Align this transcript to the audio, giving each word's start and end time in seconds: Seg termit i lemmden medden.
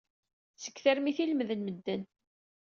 Seg 0.63 0.75
termit 0.83 1.17
i 1.23 1.25
lemmden 1.25 1.61
medden. 1.67 2.01